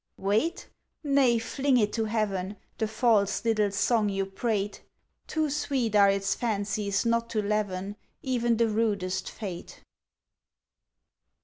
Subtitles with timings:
[0.17, 0.67] Wait?
[1.03, 4.81] nay, fling it to heaven The false little song you prate!
[5.27, 9.83] Too sweet are its fancies not to leaven Even the rudest fate!